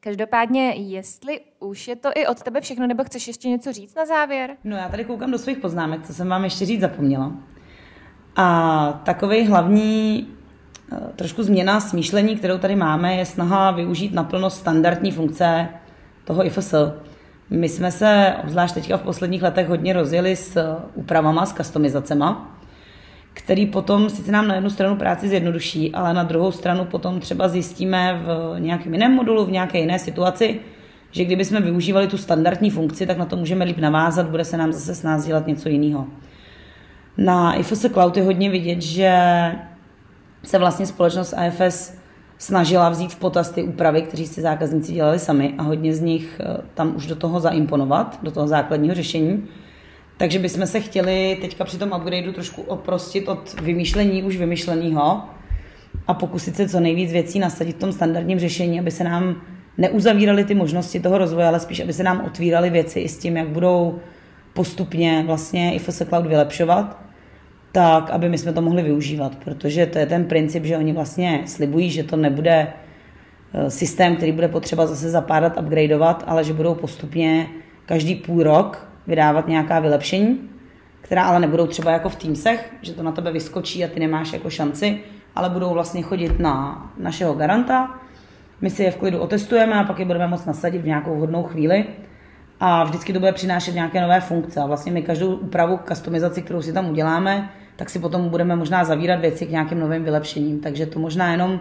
Každopádně, 0.00 0.70
jestli 0.70 1.40
už 1.58 1.88
je 1.88 1.96
to 1.96 2.10
i 2.14 2.26
od 2.26 2.42
tebe 2.42 2.60
všechno, 2.60 2.86
nebo 2.86 3.04
chceš 3.04 3.26
ještě 3.26 3.48
něco 3.48 3.72
říct 3.72 3.94
na 3.94 4.06
závěr? 4.06 4.56
No 4.64 4.76
já 4.76 4.88
tady 4.88 5.04
koukám 5.04 5.30
do 5.30 5.38
svých 5.38 5.58
poznámek, 5.58 6.06
co 6.06 6.14
jsem 6.14 6.28
vám 6.28 6.44
ještě 6.44 6.66
říct 6.66 6.80
zapomněla. 6.80 7.32
A 8.36 9.00
takový 9.04 9.46
hlavní 9.46 10.26
eh, 10.92 10.96
trošku 11.16 11.42
změna 11.42 11.80
smýšlení, 11.80 12.36
kterou 12.36 12.58
tady 12.58 12.76
máme, 12.76 13.16
je 13.16 13.26
snaha 13.26 13.70
využít 13.70 14.14
naplno 14.14 14.50
standardní 14.50 15.12
funkce 15.12 15.68
toho 16.24 16.46
IFS. 16.46 16.74
My 17.50 17.68
jsme 17.68 17.92
se, 17.92 18.34
obzvlášť 18.44 18.74
teďka 18.74 18.96
v 18.96 19.02
posledních 19.02 19.42
letech, 19.42 19.68
hodně 19.68 19.92
rozjeli 19.92 20.36
s 20.36 20.76
úpravama, 20.94 21.46
s 21.46 21.54
customizacema, 21.54 22.58
který 23.32 23.66
potom 23.66 24.10
sice 24.10 24.32
nám 24.32 24.48
na 24.48 24.54
jednu 24.54 24.70
stranu 24.70 24.96
práci 24.96 25.28
zjednoduší, 25.28 25.94
ale 25.94 26.14
na 26.14 26.22
druhou 26.22 26.52
stranu 26.52 26.84
potom 26.84 27.20
třeba 27.20 27.48
zjistíme 27.48 28.22
v 28.24 28.60
nějakém 28.60 28.92
jiném 28.92 29.12
modulu, 29.12 29.44
v 29.44 29.50
nějaké 29.50 29.78
jiné 29.78 29.98
situaci, 29.98 30.60
že 31.10 31.24
kdybychom 31.24 31.62
využívali 31.62 32.06
tu 32.06 32.18
standardní 32.18 32.70
funkci, 32.70 33.06
tak 33.06 33.18
na 33.18 33.24
to 33.24 33.36
můžeme 33.36 33.64
líp 33.64 33.78
navázat, 33.78 34.30
bude 34.30 34.44
se 34.44 34.56
nám 34.56 34.72
zase 34.72 34.94
s 34.94 35.02
nás 35.02 35.24
dělat 35.24 35.46
něco 35.46 35.68
jiného. 35.68 36.06
Na 37.18 37.54
IFS 37.54 37.86
Cloud 37.92 38.16
je 38.16 38.22
hodně 38.22 38.50
vidět, 38.50 38.82
že 38.82 39.12
se 40.42 40.58
vlastně 40.58 40.86
společnost 40.86 41.34
AFS 41.36 41.94
snažila 42.38 42.88
vzít 42.88 43.12
v 43.12 43.16
potaz 43.16 43.50
ty 43.50 43.62
úpravy, 43.62 44.02
kteří 44.02 44.26
si 44.26 44.40
zákazníci 44.42 44.92
dělali 44.92 45.18
sami 45.18 45.54
a 45.58 45.62
hodně 45.62 45.94
z 45.94 46.00
nich 46.00 46.40
eh, 46.40 46.56
tam 46.74 46.96
už 46.96 47.06
do 47.06 47.16
toho 47.16 47.40
zaimponovat, 47.40 48.18
do 48.22 48.30
toho 48.30 48.48
základního 48.48 48.94
řešení. 48.94 49.44
Takže 50.16 50.38
bychom 50.38 50.66
se 50.66 50.80
chtěli 50.80 51.38
teďka 51.40 51.64
při 51.64 51.78
tom 51.78 51.92
upgradeu 51.96 52.32
trošku 52.32 52.62
oprostit 52.62 53.28
od 53.28 53.60
vymýšlení 53.60 54.22
už 54.22 54.36
vymyšleného 54.36 55.22
a 56.06 56.14
pokusit 56.14 56.56
se 56.56 56.68
co 56.68 56.80
nejvíc 56.80 57.12
věcí 57.12 57.38
nasadit 57.38 57.76
v 57.76 57.80
tom 57.80 57.92
standardním 57.92 58.38
řešení, 58.38 58.80
aby 58.80 58.90
se 58.90 59.04
nám 59.04 59.42
neuzavíraly 59.78 60.44
ty 60.44 60.54
možnosti 60.54 61.00
toho 61.00 61.18
rozvoje, 61.18 61.46
ale 61.46 61.60
spíš, 61.60 61.80
aby 61.80 61.92
se 61.92 62.02
nám 62.02 62.24
otvíraly 62.26 62.70
věci 62.70 63.00
i 63.00 63.08
s 63.08 63.18
tím, 63.18 63.36
jak 63.36 63.48
budou 63.48 63.98
postupně 64.52 65.24
vlastně 65.26 65.74
i 65.74 65.78
FS 65.78 66.02
Cloud 66.08 66.26
vylepšovat, 66.26 67.05
tak 67.76 68.10
aby 68.10 68.28
my 68.28 68.38
jsme 68.38 68.52
to 68.52 68.62
mohli 68.62 68.82
využívat, 68.82 69.36
protože 69.44 69.86
to 69.86 69.98
je 69.98 70.06
ten 70.06 70.24
princip, 70.24 70.64
že 70.64 70.76
oni 70.76 70.92
vlastně 70.92 71.42
slibují, 71.46 71.90
že 71.90 72.02
to 72.02 72.16
nebude 72.16 72.66
eh, 73.54 73.70
systém, 73.70 74.16
který 74.16 74.32
bude 74.32 74.48
potřeba 74.48 74.86
zase 74.86 75.10
zapádat, 75.10 75.60
upgradeovat, 75.60 76.24
ale 76.26 76.44
že 76.44 76.52
budou 76.52 76.74
postupně 76.74 77.48
každý 77.86 78.14
půl 78.14 78.42
rok 78.42 78.88
vydávat 79.06 79.48
nějaká 79.48 79.80
vylepšení, 79.80 80.40
která 81.00 81.24
ale 81.24 81.40
nebudou 81.40 81.66
třeba 81.66 81.90
jako 81.90 82.08
v 82.08 82.16
Teamsech, 82.16 82.72
že 82.82 82.92
to 82.92 83.02
na 83.02 83.12
tebe 83.12 83.32
vyskočí 83.32 83.84
a 83.84 83.88
ty 83.88 84.00
nemáš 84.00 84.32
jako 84.32 84.50
šanci, 84.50 84.98
ale 85.34 85.50
budou 85.50 85.72
vlastně 85.72 86.02
chodit 86.02 86.38
na 86.38 86.86
našeho 86.98 87.34
garanta, 87.34 88.00
my 88.60 88.70
si 88.70 88.82
je 88.82 88.90
v 88.90 88.96
klidu 88.96 89.18
otestujeme 89.18 89.74
a 89.74 89.84
pak 89.84 89.98
je 89.98 90.04
budeme 90.04 90.28
moct 90.28 90.46
nasadit 90.46 90.82
v 90.82 90.86
nějakou 90.86 91.18
hodnou 91.18 91.42
chvíli 91.42 91.84
a 92.60 92.84
vždycky 92.84 93.12
to 93.12 93.20
bude 93.20 93.32
přinášet 93.32 93.74
nějaké 93.74 94.00
nové 94.00 94.20
funkce. 94.20 94.60
A 94.60 94.66
vlastně 94.66 94.92
my 94.92 95.02
každou 95.02 95.34
úpravu, 95.34 95.78
customizaci, 95.88 96.42
kterou 96.42 96.62
si 96.62 96.72
tam 96.72 96.90
uděláme, 96.90 97.50
tak 97.76 97.90
si 97.90 97.98
potom 97.98 98.28
budeme 98.28 98.56
možná 98.56 98.84
zavírat 98.84 99.20
věci 99.20 99.46
k 99.46 99.50
nějakým 99.50 99.80
novým 99.80 100.04
vylepšením. 100.04 100.60
Takže 100.60 100.86
to 100.86 100.98
možná 100.98 101.32
jenom 101.32 101.60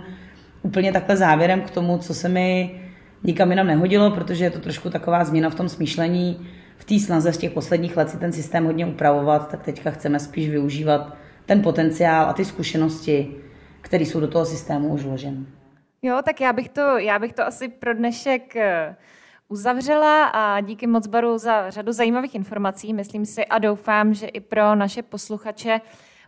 úplně 0.61 0.91
takhle 0.91 1.17
závěrem 1.17 1.61
k 1.61 1.69
tomu, 1.69 1.97
co 1.97 2.13
se 2.13 2.29
mi 2.29 2.81
nikam 3.23 3.49
jinam 3.49 3.67
nehodilo, 3.67 4.11
protože 4.11 4.43
je 4.43 4.49
to 4.49 4.59
trošku 4.59 4.89
taková 4.89 5.23
změna 5.23 5.49
v 5.49 5.55
tom 5.55 5.69
smýšlení. 5.69 6.47
V 6.77 6.85
té 6.85 6.99
snaze 6.99 7.33
z 7.33 7.37
těch 7.37 7.51
posledních 7.51 7.97
let 7.97 8.09
si 8.09 8.17
ten 8.17 8.31
systém 8.31 8.65
hodně 8.65 8.85
upravovat, 8.85 9.51
tak 9.51 9.63
teďka 9.63 9.91
chceme 9.91 10.19
spíš 10.19 10.49
využívat 10.49 11.17
ten 11.45 11.61
potenciál 11.61 12.29
a 12.29 12.33
ty 12.33 12.45
zkušenosti, 12.45 13.35
které 13.81 14.05
jsou 14.05 14.19
do 14.19 14.27
toho 14.27 14.45
systému 14.45 14.93
už 14.93 15.03
vloženy. 15.03 15.45
Jo, 16.01 16.21
tak 16.25 16.41
já 16.41 16.53
bych 16.53 16.69
to, 16.69 16.97
já 16.97 17.19
bych 17.19 17.33
to 17.33 17.45
asi 17.45 17.67
pro 17.67 17.93
dnešek 17.93 18.55
eh, 18.55 18.95
uzavřela 19.47 20.25
a 20.25 20.61
díky 20.61 20.87
moc 20.87 21.07
Baru 21.07 21.37
za 21.37 21.69
řadu 21.69 21.91
zajímavých 21.91 22.35
informací, 22.35 22.93
myslím 22.93 23.25
si 23.25 23.45
a 23.45 23.59
doufám, 23.59 24.13
že 24.13 24.27
i 24.27 24.39
pro 24.39 24.75
naše 24.75 25.03
posluchače 25.03 25.81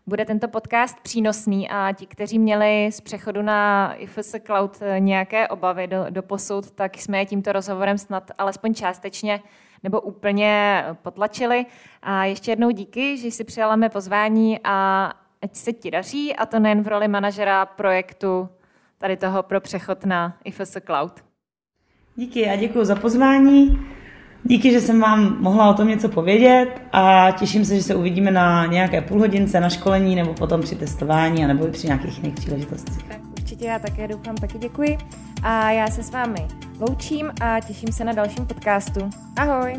bude 0.08 0.26
tento 0.26 0.48
podcast 0.48 1.00
přínosný 1.00 1.70
a 1.70 1.94
ti, 1.94 2.06
kteří 2.06 2.40
měli 2.40 2.90
z 2.92 3.02
přechodu 3.02 3.42
na 3.42 3.94
IFS 3.94 4.36
Cloud 4.46 4.80
nějaké 5.00 5.48
obavy 5.48 5.88
do, 5.88 6.06
do 6.10 6.24
posud, 6.24 6.72
tak 6.72 6.98
jsme 6.98 7.20
je 7.20 7.26
tímto 7.26 7.52
rozhovorem 7.52 7.98
snad 7.98 8.32
alespoň 8.38 8.74
částečně 8.74 9.40
nebo 9.84 10.02
úplně 10.02 10.84
potlačili. 11.02 11.66
A 12.02 12.26
ještě 12.26 12.52
jednou 12.52 12.72
díky, 12.72 13.18
že 13.18 13.28
jsi 13.28 13.44
přijala 13.44 13.76
mé 13.76 13.90
pozvání 13.90 14.60
a 14.64 15.14
ať 15.42 15.56
se 15.56 15.74
ti 15.74 15.92
daří, 15.92 16.36
a 16.36 16.46
to 16.46 16.60
nejen 16.60 16.84
v 16.84 16.88
roli 16.88 17.08
manažera 17.08 17.66
projektu 17.66 18.50
tady 18.98 19.18
toho 19.18 19.44
pro 19.44 19.62
přechod 19.62 20.06
na 20.06 20.38
IFS 20.44 20.78
Cloud. 20.86 21.27
Díky 22.20 22.50
a 22.50 22.56
děkuji 22.56 22.86
za 22.86 22.96
pozvání. 22.96 23.80
Díky, 24.44 24.72
že 24.72 24.82
jsem 24.82 25.00
vám 25.00 25.38
mohla 25.40 25.70
o 25.70 25.74
tom 25.74 25.88
něco 25.88 26.10
povědět 26.10 26.82
a 26.92 27.32
těším 27.32 27.66
se, 27.66 27.76
že 27.76 27.84
se 27.84 27.96
uvidíme 27.96 28.32
na 28.32 28.66
nějaké 28.66 29.02
půlhodince 29.02 29.60
na 29.60 29.70
školení 29.70 30.16
nebo 30.16 30.34
potom 30.34 30.62
při 30.62 30.76
testování 30.76 31.44
a 31.44 31.48
nebo 31.48 31.68
při 31.68 31.88
nějakých 31.88 32.18
jiných 32.18 32.34
příležitostech. 32.36 33.20
Určitě 33.40 33.66
já 33.66 33.80
také 33.80 34.08
doufám, 34.08 34.36
taky 34.36 34.58
děkuji. 34.58 34.98
A 35.44 35.72
já 35.72 35.88
se 35.88 36.04
s 36.04 36.12
vámi 36.12 36.48
loučím 36.80 37.32
a 37.42 37.60
těším 37.60 37.92
se 37.92 38.04
na 38.04 38.14
dalším 38.14 38.46
podcastu. 38.46 39.10
Ahoj! 39.36 39.74